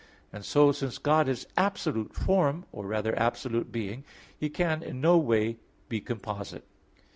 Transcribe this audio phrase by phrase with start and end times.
[0.33, 4.03] And so, since God is absolute form, or rather absolute being,
[4.35, 5.57] He can be in no way
[6.03, 6.65] composite.